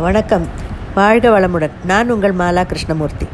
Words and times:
வணக்கம். 0.00 0.46
வாழ்க 0.94 1.40
வளமுடன். 1.40 1.70
நான் 1.84 2.10
உங்கள் 2.10 2.34
மாலா 2.34 2.62
கிருஷ்ணமூர்த்தி. 2.66 3.26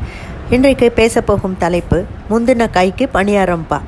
இன்றைக்கு 0.50 0.92
பேசப்போகும் 0.96 1.56
தலைப்பு 1.58 2.04
முந்தின 2.30 2.70
கைக்கு 2.70 3.08
பணியாரம்பா. 3.14 3.80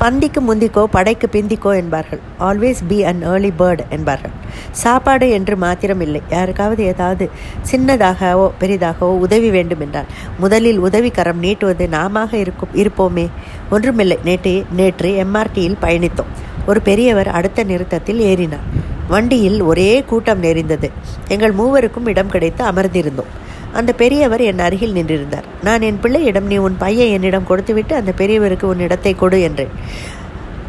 பந்திக்கு 0.00 0.40
முந்திக்கோ 0.48 0.84
படைக்கு 0.84 1.28
பிந்திக்கோ 1.32 1.76
என்பார்கள். 1.76 2.20
Always 2.40 2.82
be 2.88 3.04
an 3.04 3.22
early 3.22 3.52
bird 3.58 3.78
என்பார்கள். 3.88 4.30
சாப்பாடு 4.70 5.30
என்று 5.30 5.56
மாத்திரம் 5.56 6.00
இல்லை 6.00 6.22
யாருக்காவது 6.30 6.84
ஏதாவது 6.84 7.30
சின்னதாகவோ 7.70 8.50
பெரிதாகவோ 8.60 9.10
உதவி 9.26 9.50
வேண்டும் 9.50 9.80
என்றால் 9.80 10.10
முதலில் 10.38 10.80
உதவிக்கரம் 10.80 11.42
நீட்டுவது 11.42 11.88
நாம 11.88 12.26
இருக்கும் 12.32 12.74
இருப்போமே. 12.74 13.28
ஒன்றுமில்லை. 13.70 14.18
நேற்று 14.24 14.64
நேற்று 14.72 15.24
எம்ஆர்டியில் 15.24 15.82
பயணித்தோம். 15.82 16.32
ஒரு 16.66 16.80
பெரியவர் 16.80 17.28
அடுத்த 17.28 17.64
நிறுத்தத்தில் 17.64 18.20
ஏறினார். 18.20 18.82
வண்டியில் 19.08 19.58
ஒரே 19.62 19.90
கூட்டம் 20.10 20.42
நெறிந்தது 20.42 20.88
எங்கள் 21.28 21.54
மூவருக்கும் 21.58 22.08
இடம் 22.12 22.32
கிடைத்து 22.34 22.62
அமர்ந்திருந்தோம். 22.64 23.30
அந்த 23.72 23.92
பெரியவர் 23.92 24.40
என் 24.40 24.58
அருகில் 24.58 24.94
நின்றிருந்தார். 24.94 25.46
நான் 25.62 25.80
என் 25.80 26.00
பிள்ளையிடம் 26.00 26.46
நீ 26.46 26.56
உன் 26.56 26.76
பையை 26.78 27.06
என்னிடம் 27.10 27.46
கொடுத்துவிட்டு 27.46 27.94
அந்த 27.94 28.12
பெரியவருக்கு 28.16 28.62
உன் 28.62 28.84
இடத்தை 28.86 29.14
கொடு 29.14 29.40
என்றேன். 29.40 29.72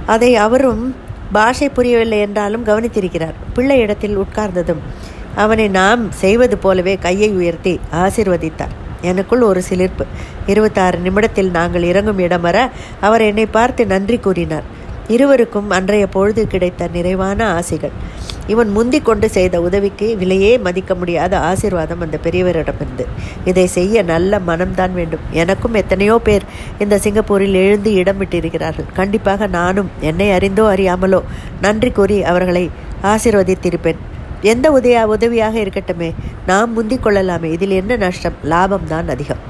அதை 0.06 0.32
அவரும் 0.36 0.84
பாஷை 1.32 1.70
புரியவில்லை 1.70 2.20
என்றாலும் 2.20 2.66
கவனித்திருக்கிறார். 2.66 3.36
பிள்ளை 3.54 3.78
இடத்தில் 3.80 4.18
உட்கார்ந்ததும் 4.18 4.82
அவனை 5.44 5.68
நாம் 5.68 6.12
செய்வது 6.12 6.58
போலவே 6.58 6.96
கையை 6.98 7.30
உயர்த்தி 7.32 7.80
ஆசிர்வதித்தார். 8.04 8.74
எனக்குள் 9.02 9.42
ஒரு 9.42 9.62
சிலிர்ப்பு. 9.70 10.06
இருபத்தாறு 10.48 10.98
நிமிடத்தில் 10.98 11.52
நாங்கள் 11.52 11.84
இறங்கும் 11.84 12.20
இடம் 12.20 12.42
வர 12.42 12.58
அவர் 13.02 13.22
என்னை 13.22 13.46
பார்த்து 13.46 13.86
நன்றி 13.86 14.18
கூறினார். 14.18 14.68
இருவருக்கும் 15.08 15.70
அன்றைய 15.70 16.08
பொழுது 16.08 16.44
கிடைத்த 16.48 16.88
நிறைவான 16.94 17.40
ஆசைகள். 17.54 17.96
இவன் 18.48 18.70
முந்தி 18.70 19.00
கொண்டு 19.02 19.30
செய்த 19.30 19.62
உதவிக்கு 19.62 20.08
விலையே 20.18 20.58
மதிக்க 20.58 20.96
முடியாத 20.96 21.40
ஆசீர்வாதம் 21.40 22.02
அந்த 22.02 22.18
பெரியவரிடமிருந்து 22.24 23.06
இதை 23.46 23.68
செய்ய 23.68 24.04
நல்ல 24.04 24.40
மனம்தான் 24.48 24.94
வேண்டும். 24.94 25.24
எனக்கும் 25.32 25.74
எத்தனையோ 25.74 26.18
பேர் 26.24 26.46
இந்த 26.80 26.98
சிங்கப்பூரில் 26.98 27.54
எழுந்து 27.54 27.94
இடம் 27.94 28.22
விட்டிருக்கிறார்கள். 28.22 28.90
கண்டிப்பாக 28.94 29.48
நானும் 29.48 29.90
என்னை 30.00 30.30
அறிந்தோ 30.32 30.66
அறியாமலோ 30.76 31.22
நன்றி 31.62 31.92
கூறி 31.92 32.24
அவர்களை 32.24 32.70
ஆசீர்வதித்திருப்பேன். 33.04 34.02
எந்த 34.42 34.66
உதவியா 34.72 35.04
உதவியாக 35.04 35.56
இருக்கட்டுமே 35.60 36.10
நாம் 36.46 36.74
முந்திக் 36.74 37.04
கொள்ளலாமே. 37.04 37.52
இதில் 37.52 37.78
என்ன 37.82 37.96
நஷ்டம்? 37.96 38.40
லாபம்தான் 38.44 39.08
அதிகம். 39.08 39.44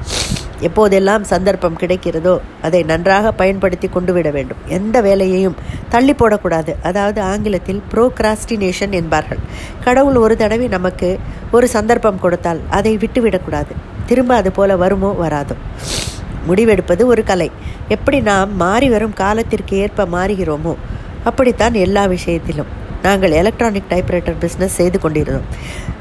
எப்போதெல்லாம் 0.62 1.22
சந்தர்ப்பம் 1.22 1.78
கிடைக்கிறதோ 1.78 2.40
அதை 2.62 2.84
நன்றாக 2.84 3.32
பயன்படுத்தி 3.32 3.88
கொண்டு 3.88 4.14
விட 4.14 4.30
வேண்டும். 4.30 4.58
எந்த 4.68 5.02
வேலையையும் 5.02 5.56
தள்ளி 5.90 6.14
போடக்கூடாது. 6.14 6.76
அதாவது 6.84 7.22
ஆங்கிலத்தில் 7.22 7.82
ப்ரோக்ராஸ்டினேஷன் 7.94 8.92
என்பார்கள். 8.92 9.38
கடவுள் 9.84 10.16
ஒரு 10.16 10.38
தடவை 10.38 10.68
நமக்கு 10.68 11.20
ஒரு 11.52 11.68
சந்தர்ப்பம் 11.68 12.20
கொடுத்தால் 12.20 12.60
அதை 12.70 12.98
விட்டுவிடக்கூடாது. 12.98 13.74
திரும்ப 14.06 14.36
அது 14.36 14.52
போல 14.52 14.76
வருமோ 14.76 15.16
வராதோ. 15.22 15.56
முடிவெடுப்பது 16.50 17.06
ஒரு 17.06 17.24
கலை. 17.24 17.52
எப்படி 17.88 18.22
நாம் 18.22 18.56
மாறி 18.56 18.90
வரும் 18.90 19.14
காலத்திற்கு 19.14 19.78
ஏற்ப 19.78 20.06
மாறுகிறோமோ 20.06 20.76
அப்படித்தான் 21.24 21.74
எல்லா 21.74 22.06
விஷயத்திலும். 22.06 22.84
நாங்கள் 23.06 23.38
எலக்ட்ரானிக் 23.42 23.92
டைப்ரைட்டர் 23.94 24.40
பிஸ்னஸ் 24.44 24.78
செய்து 24.80 24.98
கொண்டிருந்தோம். 25.04 25.48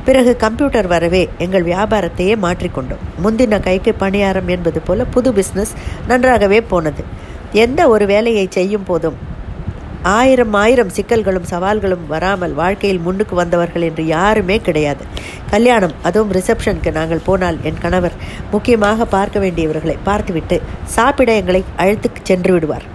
பிறகு 0.07 0.33
கம்ப்யூட்டர் 0.45 0.89
வரவே 0.95 1.23
எங்கள் 1.45 1.69
வியாபாரத்தையே 1.73 2.35
மாற்றிக்கொண்டோம் 2.47 3.05
முந்தின 3.25 3.61
கைக்கு 3.67 3.93
பணியாரம் 4.03 4.51
என்பது 4.55 4.81
போல 4.89 5.05
புது 5.15 5.31
பிஸ்னஸ் 5.39 5.73
நன்றாகவே 6.11 6.59
போனது. 6.73 7.05
எந்த 7.65 7.81
ஒரு 7.95 8.05
வேலையை 8.15 8.47
செய்யும் 8.59 8.89
போதும் 8.91 9.19
ஆயிரம் 10.15 10.55
ஆயிரம் 10.63 10.91
சிக்கல்களும் 10.97 11.47
சவால்களும் 11.51 12.03
வராமல் 12.11 12.55
வாழ்க்கையில் 12.59 13.05
முன்னுக்கு 13.05 13.35
வந்தவர்கள் 13.41 13.87
என்று 13.89 14.03
யாருமே 14.17 14.57
கிடையாது. 14.67 15.05
கல்யாணம் 15.53 15.95
அதுவும் 16.09 16.35
ரிசப்ஷனுக்கு 16.37 16.91
நாங்கள் 16.99 17.23
போனால் 17.29 17.59
என் 17.69 17.81
கணவர் 17.85 18.17
முக்கியமாக 18.55 19.07
பார்க்க 19.15 19.45
வேண்டியவர்களை 19.45 19.97
பார்த்துவிட்டு 20.09 20.57
சாப்பிட 20.97 21.33
எங்களை 21.41 21.63
அழைத்து 21.85 22.11
சென்று 22.31 22.53
விடுவார். 22.57 22.87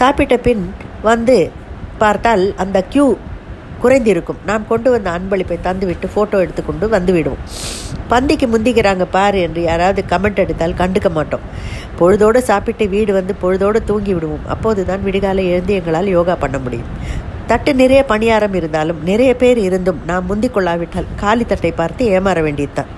சாப்பிட்ட 0.00 0.36
பின் 0.46 0.64
வந்து 1.08 1.38
பார்த்தால் 2.02 2.44
அந்த 2.64 2.78
கியூ 2.92 3.06
குறைந்திருக்கும். 3.82 4.40
நாம் 4.46 4.66
கொண்டு 4.68 4.90
வந்த 4.90 5.10
அன்பளிப்பை 5.10 5.58
தந்துவிட்டு 5.62 6.08
ஃபோட்டோ 6.14 6.38
எடுத்துக்கொண்டு 6.38 6.88
வந்துவிடுவோம். 6.88 7.42
பந்திக்கு 8.10 8.46
முந்திக்கிறாங்க 8.52 9.04
பாரு 9.10 9.40
என்று 9.40 9.62
யாராவது 9.62 10.04
கமெண்ட் 10.08 10.42
எடுத்தால் 10.44 10.78
கண்டுக்க 10.78 11.10
மாட்டோம். 11.10 11.44
பொழுதோடு 11.98 12.40
சாப்பிட்டு 12.50 12.88
வீடு 12.88 13.12
வந்து 13.12 13.34
பொழுதோடு 13.42 13.84
தூங்கி 13.84 14.14
விடுவோம். 14.14 14.46
அப்போது 14.46 14.86
தான் 14.86 15.04
விடுகாலை 15.04 15.44
எழுந்து 15.52 15.74
எங்களால் 15.74 16.14
யோகா 16.16 16.34
பண்ண 16.34 16.58
முடியும். 16.58 16.90
தட்டு 17.46 17.74
நிறைய 17.74 18.04
பணியாரம் 18.08 18.54
இருந்தாலும் 18.54 19.02
நிறைய 19.02 19.36
பேர் 19.36 19.58
இருந்தும் 19.58 20.00
நாம் 20.06 20.26
முந்திக் 20.26 20.54
கொள்ளாவிட்டால் 20.54 21.06
காலி 21.16 21.44
தட்டை 21.44 21.72
பார்த்து 21.72 22.08
ஏமாற 22.18 22.42
வேண்டியதுதான். 22.42 22.90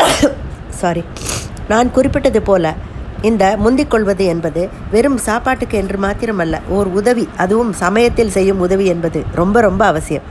சாரி 0.80 1.02
நான் 1.68 1.90
குறிப்பிட்டது 1.90 2.42
போல 2.42 2.74
இந்த 3.22 3.56
முந்திக்கொள்வது 3.64 4.24
என்பது 4.26 4.68
வெறும் 4.90 5.16
சாப்பாட்டுக்கு 5.16 5.78
என்று 5.78 5.98
மாத்திரமல்ல 5.98 6.60
ஓர் 6.68 6.86
உதவி 6.86 7.28
அதுவும் 7.36 7.72
சமயத்தில் 7.72 8.30
செய்யும் 8.30 8.60
உதவி 8.60 8.86
என்பது 8.86 9.24
ரொம்ப 9.34 9.60
ரொம்ப 9.60 9.86
அவசியம். 9.86 10.22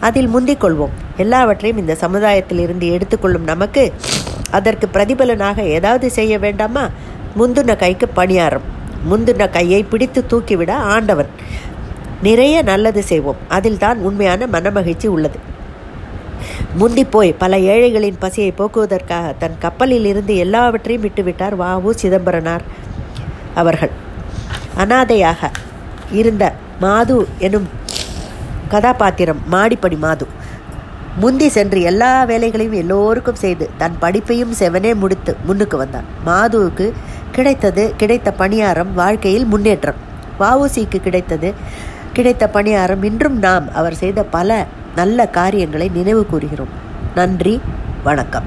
அதில் 0.00 0.26
முந்திக் 0.26 0.64
கொள்வோம் 0.64 0.94
எல்லாவற்றையும் 1.16 1.80
இந்த 1.80 1.94
சமுதாயத்தில் 1.94 2.58
இருந்து 2.58 2.90
எடுத்துக்கொள்ளும் 2.90 3.44
நமக்கு 3.44 3.92
அதற்கு 4.50 4.88
பிரதிபலனாக 4.92 5.62
ஏதாவது 5.62 6.10
செய்ய 6.10 6.38
வேண்டாமா? 6.38 6.88
முந்துன 7.38 7.76
கைக்கு 7.76 8.08
பணியாரம். 8.16 8.66
முந்துன 9.10 9.50
கையை 9.50 9.82
பிடித்து 9.82 10.24
தூக்கிவிட 10.30 10.70
ஆண்டவன். 10.70 11.26
நிறைய 12.22 12.62
நல்லது 12.62 13.02
செய்வோம். 13.02 13.36
அதில் 13.48 13.78
தான் 13.78 13.98
உண்மையான 13.98 14.46
மனமகிழ்ச்சி 14.46 15.06
உள்ளது. 15.06 15.54
முந்தி 16.78 17.04
போய் 17.04 17.30
பல 17.32 17.58
ஏழைகளின் 17.58 18.18
பசியை 18.18 18.52
போக்குவதற்காக 18.58 19.26
தன் 19.38 19.54
கப்பலில் 19.58 20.04
இருந்து 20.04 20.36
எல்லாவற்றையும் 20.36 21.04
விட்டுவிட்டார் 21.04 21.54
வாவு 21.60 21.90
சிதம்பரனார் 21.90 22.64
அவர்கள். 23.54 23.92
அனாதையாக 24.76 25.50
இருந்த 26.12 26.44
மாது 26.80 27.16
எனும் 27.38 27.68
கதாபாத்திரம் 28.68 29.40
மாடிப்படி 29.50 29.96
மாது. 29.96 30.26
முந்தி 31.16 31.48
சென்று 31.48 31.80
எல்லா 31.80 32.24
வேலைகளையும் 32.24 32.78
எல்லோருக்கும் 32.82 33.42
செய்து 33.44 33.70
தன் 33.78 33.96
படிப்பையும் 34.02 34.56
செவனே 34.58 34.94
முடித்து 34.94 35.36
முன்னுக்கு 35.44 35.76
வந்தான். 35.76 36.08
மாதுவுக்கு 36.26 36.92
கிடைத்தது 37.32 37.94
கிடைத்த 37.96 38.34
பணியாரம் 38.38 38.92
வாழ்க்கையில் 38.94 39.46
முன்னேற்றம். 39.46 40.00
வாவுசிக்கு 40.40 41.00
கிடைத்தது 41.00 41.54
கிடைத்த 42.16 42.50
பணியாரம் 42.54 43.04
இன்றும் 43.04 43.38
நாம் 43.38 43.74
அவர் 43.74 43.94
செய்த 43.94 44.22
பல 44.22 44.66
நல்ல 44.94 45.26
காரியங்களை 45.38 45.88
நினைவு 45.88 46.26
கூறுகிறோம். 46.26 46.72
நன்றி 47.14 47.60
வணக்கம். 48.04 48.46